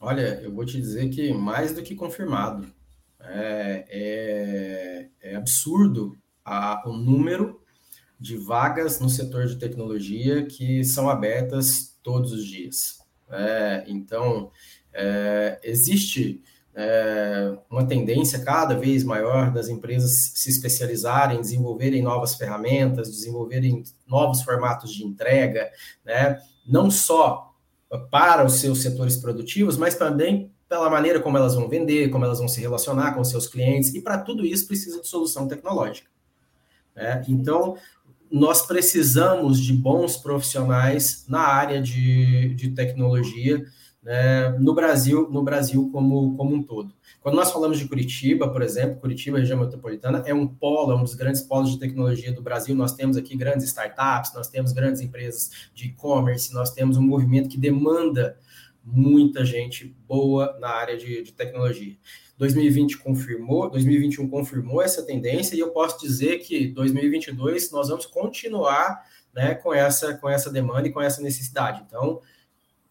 [0.00, 2.66] Olha, eu vou te dizer que mais do que confirmado.
[3.20, 7.60] É, é, é absurdo a, o número
[8.20, 12.98] de vagas no setor de tecnologia que são abertas todos os dias.
[13.30, 14.50] É, então,
[14.92, 16.42] é, existe
[16.74, 24.42] é, uma tendência cada vez maior das empresas se especializarem, desenvolverem novas ferramentas, desenvolverem novos
[24.42, 25.70] formatos de entrega,
[26.04, 26.38] né?
[26.66, 27.53] não só
[27.98, 32.38] para os seus setores produtivos, mas também pela maneira como elas vão vender, como elas
[32.38, 36.08] vão se relacionar com seus clientes, e para tudo isso precisa de solução tecnológica.
[36.96, 37.22] Né?
[37.28, 37.76] Então,
[38.30, 43.64] nós precisamos de bons profissionais na área de, de tecnologia
[44.04, 46.94] né, no Brasil, no Brasil como, como um todo.
[47.22, 51.02] Quando nós falamos de Curitiba, por exemplo, Curitiba, região metropolitana, é um polo, é um
[51.02, 52.74] dos grandes polos de tecnologia do Brasil.
[52.74, 57.48] Nós temos aqui grandes startups, nós temos grandes empresas de e-commerce, nós temos um movimento
[57.48, 58.38] que demanda
[58.84, 61.96] muita gente boa na área de, de tecnologia.
[62.36, 69.02] 2020 confirmou, 2021 confirmou essa tendência e eu posso dizer que 2022 nós vamos continuar
[69.32, 71.82] né, com essa com essa demanda e com essa necessidade.
[71.86, 72.20] Então,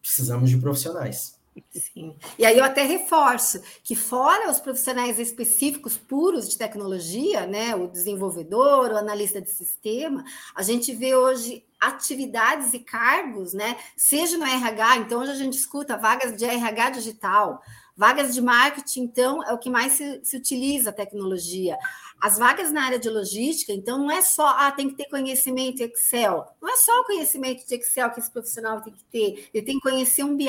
[0.04, 1.34] precisamos de profissionais.
[1.72, 2.14] Sim.
[2.38, 7.86] E aí eu até reforço que fora os profissionais específicos puros de tecnologia, né, o
[7.86, 14.44] desenvolvedor, o analista de sistema, a gente vê hoje atividades e cargos, né, seja no
[14.44, 17.62] RH, então hoje a gente escuta vagas de RH digital,
[17.96, 21.78] Vagas de marketing, então, é o que mais se, se, utiliza a tecnologia.
[22.20, 25.80] As vagas na área de logística, então, não é só, ah, tem que ter conhecimento
[25.80, 26.44] Excel.
[26.60, 29.48] Não é só o conhecimento de Excel que esse profissional tem que ter.
[29.54, 30.48] Ele tem que conhecer um BI,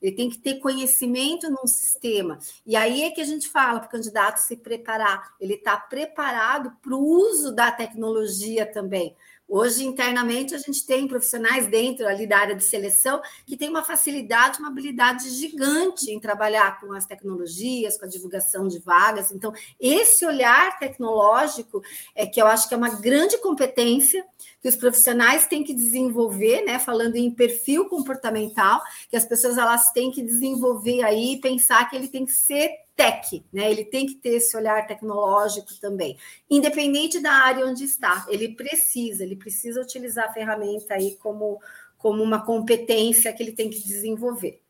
[0.00, 2.38] ele tem que ter conhecimento num sistema.
[2.64, 5.34] E aí é que a gente fala para o candidato se preparar.
[5.40, 9.16] Ele está preparado para o uso da tecnologia também.
[9.48, 13.84] Hoje, internamente, a gente tem profissionais dentro ali da área de seleção que tem uma
[13.84, 19.30] facilidade, uma habilidade gigante em trabalhar com as tecnologias, com a divulgação de vagas.
[19.30, 21.80] Então, esse olhar tecnológico
[22.14, 24.24] é que eu acho que é uma grande competência
[24.60, 26.80] que os profissionais têm que desenvolver, né?
[26.80, 32.08] Falando em perfil comportamental, que as pessoas elas têm que desenvolver aí, pensar que ele
[32.08, 33.70] tem que ser tech, né?
[33.70, 36.16] Ele tem que ter esse olhar tecnológico também,
[36.50, 38.26] independente da área onde está.
[38.28, 41.60] Ele precisa, ele precisa utilizar a ferramenta aí como,
[41.98, 44.60] como uma competência que ele tem que desenvolver.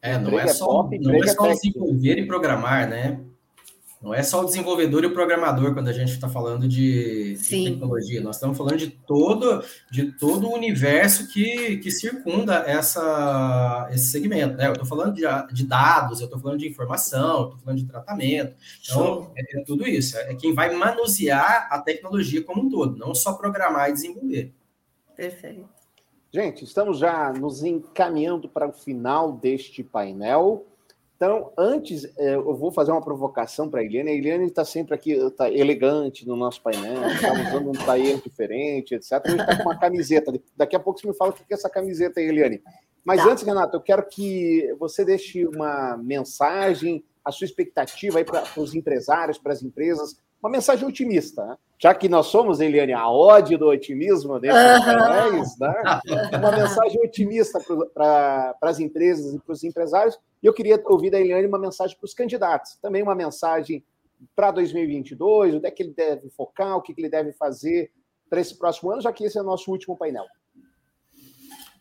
[0.00, 3.20] É, não é só, não é só desenvolver e programar, né?
[4.06, 7.64] Não é só o desenvolvedor e o programador quando a gente está falando de, de,
[7.64, 8.20] tecnologia.
[8.20, 14.56] Nós estamos falando de todo, de todo o universo que, que circunda essa, esse segmento.
[14.56, 14.68] Né?
[14.68, 18.54] Eu estou falando de, de, dados, eu estou falando de informação, estou falando de tratamento.
[18.84, 20.16] Então, é, é, tudo isso.
[20.16, 24.54] É quem vai manusear a tecnologia como um todo, não só programar e desenvolver.
[25.16, 25.68] Perfeito.
[26.30, 30.64] Gente, estamos já nos encaminhando para o final deste painel.
[31.16, 34.10] Então, antes, é, eu vou fazer uma provocação para a Eliane.
[34.10, 38.94] A Eliane está sempre aqui, está elegante no nosso painel, está usando um taller diferente,
[38.94, 39.12] etc.
[39.12, 40.32] A gente está com uma camiseta.
[40.54, 42.62] Daqui a pouco você me fala o que é essa camiseta aí, Eliane.
[43.02, 43.30] Mas tá.
[43.30, 48.74] antes, Renato, eu quero que você deixe uma mensagem, a sua expectativa aí para os
[48.74, 51.56] empresários, para as empresas, uma mensagem otimista, né?
[51.78, 55.74] Já que nós somos, Eliane, a ode do otimismo desses painéis, né?
[56.38, 57.60] uma mensagem otimista
[57.92, 60.18] para as empresas e para os empresários.
[60.42, 63.84] E eu queria ouvir da Eliane uma mensagem para os candidatos, também uma mensagem
[64.34, 67.90] para 2022, onde é que ele deve focar, o que ele deve fazer
[68.28, 70.24] para esse próximo ano, já que esse é o nosso último painel.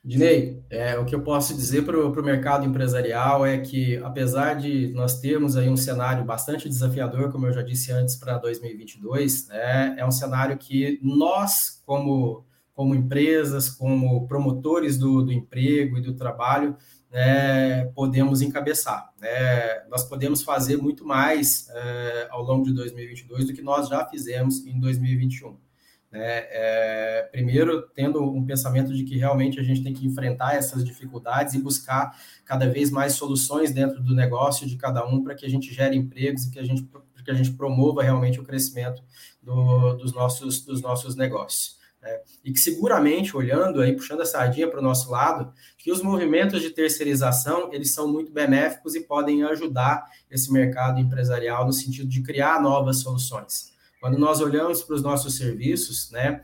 [0.05, 4.93] Dinei, é, o que eu posso dizer para o mercado empresarial é que, apesar de
[4.93, 9.95] nós termos aí um cenário bastante desafiador, como eu já disse antes, para 2022, né,
[9.97, 16.13] é um cenário que nós, como, como empresas, como promotores do, do emprego e do
[16.13, 16.77] trabalho,
[17.11, 19.11] né, podemos encabeçar.
[19.19, 19.87] Né?
[19.89, 24.63] Nós podemos fazer muito mais é, ao longo de 2022 do que nós já fizemos
[24.67, 25.64] em 2021.
[26.11, 26.21] Né?
[26.21, 31.53] É, primeiro, tendo um pensamento de que realmente a gente tem que enfrentar essas dificuldades
[31.53, 35.49] e buscar cada vez mais soluções dentro do negócio de cada um para que a
[35.49, 36.87] gente gere empregos e que a gente,
[37.23, 39.03] que a gente promova realmente o crescimento
[39.41, 41.77] do, dos, nossos, dos nossos negócios.
[42.01, 42.19] Né?
[42.43, 46.61] E que seguramente, olhando aí, puxando a sardinha para o nosso lado, que os movimentos
[46.61, 52.21] de terceirização, eles são muito benéficos e podem ajudar esse mercado empresarial no sentido de
[52.21, 53.74] criar novas soluções.
[54.05, 56.43] Quando nós olhamos para os nossos serviços, né,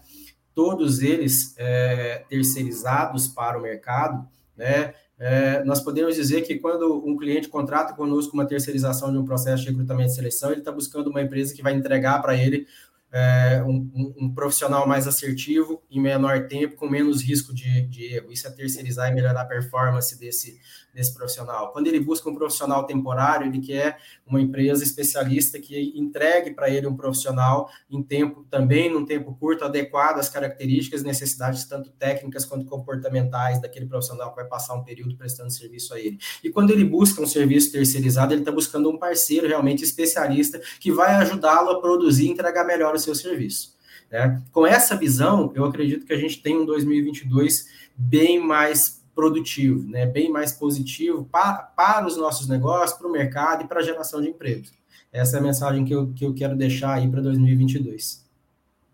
[0.56, 7.15] todos eles é, terceirizados para o mercado, né, é, nós podemos dizer que quando um
[7.15, 11.12] cliente contrata conosco uma terceirização de um processo de recrutamento e seleção, ele está buscando
[11.12, 12.65] uma empresa que vai entregar para ele
[13.12, 18.32] é, um, um, profissional mais assertivo, em menor tempo, com menos risco de, de erro.
[18.32, 20.60] Isso é terceirizar e melhorar a performance desse,
[20.93, 21.71] desse profissional.
[21.71, 26.88] Quando ele busca um profissional temporário, ele quer uma empresa especialista que entregue para ele
[26.88, 32.45] um profissional em tempo, também num tempo curto, adequado às características e necessidades, tanto técnicas
[32.45, 36.19] quanto comportamentais daquele profissional que vai passar um período prestando serviço a ele.
[36.43, 40.91] E quando ele busca um serviço terceirizado, ele está buscando um parceiro realmente especialista que
[40.91, 43.75] vai ajudá-lo a produzir e entregar melhor o seu serviço.
[44.12, 44.41] Né?
[44.51, 50.06] Com essa visão, eu acredito que a gente tem um 2022 bem mais produtivo, né,
[50.06, 54.21] bem mais positivo para, para os nossos negócios, para o mercado e para a geração
[54.21, 54.74] de empregos.
[55.12, 58.26] Essa é a mensagem que eu, que eu quero deixar aí para 2022.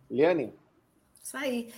[0.10, 0.54] Liane?
[1.24, 1.70] Isso aí.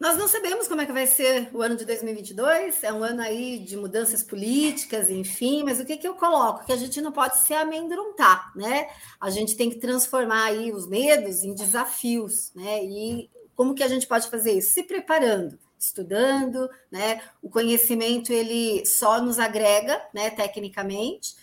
[0.00, 3.20] Nós não sabemos como é que vai ser o ano de 2022, é um ano
[3.20, 6.64] aí de mudanças políticas, enfim, mas o que, que eu coloco?
[6.64, 8.88] Que a gente não pode se amedrontar, né?
[9.20, 12.82] A gente tem que transformar aí os medos em desafios, né?
[12.82, 14.72] E como que a gente pode fazer isso?
[14.72, 17.22] Se preparando, estudando, né?
[17.42, 21.34] O conhecimento ele só nos agrega, né, tecnicamente,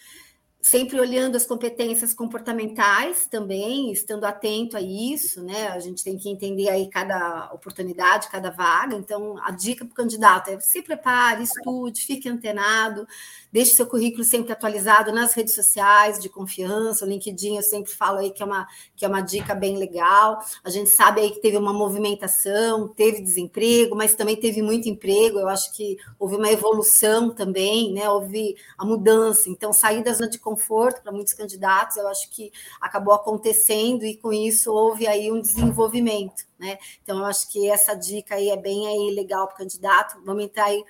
[0.61, 5.69] sempre olhando as competências comportamentais também, estando atento a isso, né?
[5.69, 8.95] A gente tem que entender aí cada oportunidade, cada vaga.
[8.95, 13.07] Então, a dica para o candidato é se prepare, estude, fique antenado,
[13.51, 17.05] deixe seu currículo sempre atualizado nas redes sociais de confiança.
[17.05, 20.39] O LinkedIn eu sempre falo aí que é uma, que é uma dica bem legal.
[20.63, 25.39] A gente sabe aí que teve uma movimentação, teve desemprego, mas também teve muito emprego.
[25.39, 28.09] Eu acho que houve uma evolução também, né?
[28.09, 29.49] Houve a mudança.
[29.49, 34.71] Então, zona de conforto para muitos candidatos, eu acho que acabou acontecendo e com isso
[34.71, 36.77] houve aí um desenvolvimento, né?
[37.03, 40.21] Então, eu acho que essa dica aí é bem aí legal para o candidato.
[40.23, 40.81] Vamos entrar aí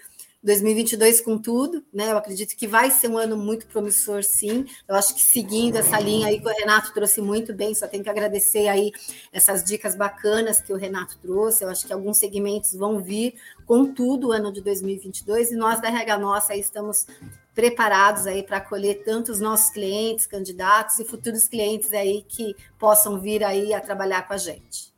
[0.47, 2.09] 2022 com tudo, né?
[2.09, 4.65] Eu acredito que vai ser um ano muito promissor, sim.
[4.87, 8.01] Eu acho que seguindo essa linha aí que o Renato trouxe muito bem, só tenho
[8.01, 8.93] que agradecer aí
[9.29, 11.65] essas dicas bacanas que o Renato trouxe.
[11.65, 13.35] Eu acho que alguns segmentos vão vir
[13.65, 17.05] com tudo o ano de 2022 e nós da RH Nossa aí estamos
[17.53, 23.19] preparados aí para acolher tanto os nossos clientes, candidatos e futuros clientes aí que possam
[23.19, 24.96] vir aí a trabalhar com a gente.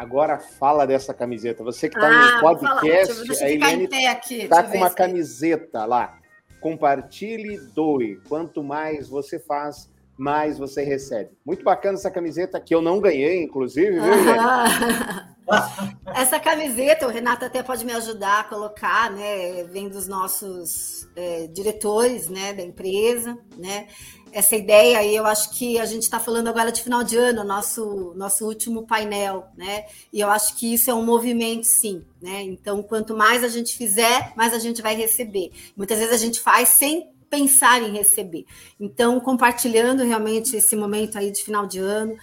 [0.00, 1.62] Agora fala dessa camiseta.
[1.62, 3.84] Você que está ah, no podcast, deixa, deixa a Eliane
[4.30, 6.18] está com uma camiseta lá.
[6.58, 8.18] Compartilhe, doe.
[8.26, 9.90] Quanto mais você faz,
[10.20, 11.30] mais você recebe.
[11.44, 14.02] Muito bacana essa camiseta que eu não ganhei, inclusive, viu,
[14.38, 15.26] ah.
[16.14, 19.64] Essa camiseta, o Renato até pode me ajudar a colocar, né?
[19.64, 23.88] Vem dos nossos é, diretores, né, da empresa, né?
[24.32, 27.44] essa ideia aí, eu acho que a gente está falando agora de final de ano,
[27.44, 29.86] nosso, nosso último painel, né?
[30.12, 32.42] E eu acho que isso é um movimento, sim, né?
[32.42, 35.50] Então, quanto mais a gente fizer, mais a gente vai receber.
[35.76, 38.44] Muitas vezes a gente faz sem pensar em receber.
[38.78, 42.16] Então, compartilhando realmente esse momento aí de final de ano,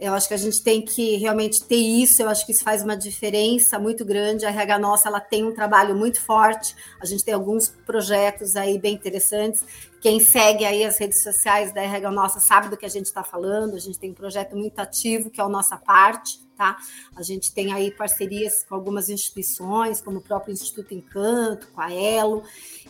[0.00, 2.82] eu acho que a gente tem que realmente ter isso, eu acho que isso faz
[2.82, 4.44] uma diferença muito grande.
[4.44, 8.78] A RH Nossa ela tem um trabalho muito forte, a gente tem alguns projetos aí
[8.78, 9.64] bem interessantes.
[10.00, 13.22] Quem segue aí as redes sociais da RH Nossa sabe do que a gente está
[13.22, 16.76] falando, a gente tem um projeto muito ativo, que é o Nossa Parte, tá?
[17.14, 21.92] A gente tem aí parcerias com algumas instituições, como o próprio Instituto Encanto, com a
[21.92, 22.42] Elo,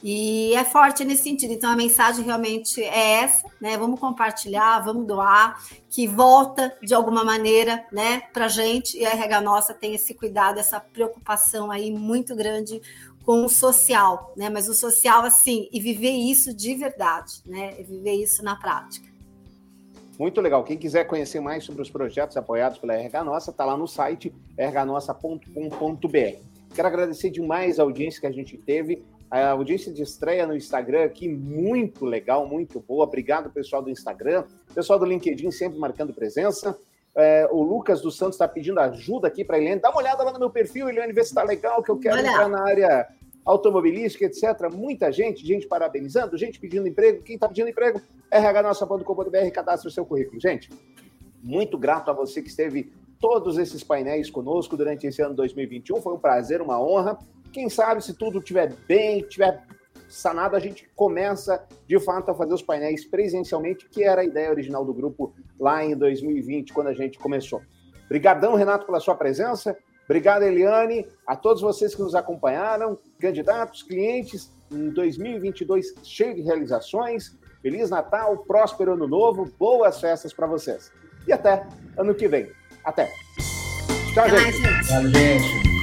[0.03, 1.53] e é forte nesse sentido.
[1.53, 3.77] Então a mensagem realmente é essa, né?
[3.77, 8.99] Vamos compartilhar, vamos doar, que volta de alguma maneira, né, para gente.
[8.99, 12.81] E a RH nossa tem esse cuidado, essa preocupação aí muito grande
[13.25, 14.51] com o social, né?
[14.51, 17.75] Mas o social assim e viver isso de verdade, né?
[17.81, 19.14] E viver isso na prática.
[20.19, 20.63] Muito legal.
[20.63, 24.33] Quem quiser conhecer mais sobre os projetos apoiados pela RH Nossa, está lá no site
[24.59, 26.39] rhnossa.com.br.
[26.75, 31.05] Quero agradecer demais a audiência que a gente teve, a audiência de estreia no Instagram
[31.05, 33.05] aqui, muito legal, muito boa.
[33.05, 34.45] Obrigado, pessoal do Instagram,
[34.75, 36.77] pessoal do LinkedIn sempre marcando presença.
[37.17, 39.81] É, o Lucas dos Santos está pedindo ajuda aqui para a Eliane.
[39.81, 42.17] Dá uma olhada lá no meu perfil, Eliane, vê se está legal, que eu quero
[42.17, 42.29] Olha.
[42.29, 43.09] entrar na área
[43.45, 44.73] automobilística, etc.
[44.73, 47.23] Muita gente, gente parabenizando, gente pedindo emprego.
[47.23, 48.01] Quem está pedindo emprego,
[48.33, 50.41] rhnossa.com.br, cadastre o seu currículo.
[50.41, 50.71] Gente,
[51.43, 56.01] muito grato a você que esteve todos esses painéis conosco durante esse ano 2021.
[56.01, 57.19] Foi um prazer, uma honra.
[57.53, 59.63] Quem sabe, se tudo estiver bem, estiver
[60.09, 64.51] sanado, a gente começa de fato a fazer os painéis presencialmente, que era a ideia
[64.51, 67.63] original do grupo lá em 2020, quando a gente começou.
[68.07, 69.77] Obrigadão, Renato, pela sua presença.
[70.05, 77.37] Obrigado, Eliane, a todos vocês que nos acompanharam, candidatos, clientes, em 2022 cheio de realizações.
[77.63, 80.93] Feliz Natal, próspero Ano Novo, boas festas para vocês.
[81.27, 82.53] E até ano que vem.
[82.85, 83.11] Até.
[84.13, 84.87] Tchau, gente.
[84.87, 85.74] Tchau, gente.